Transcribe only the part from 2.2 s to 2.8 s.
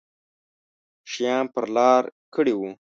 کړي وو.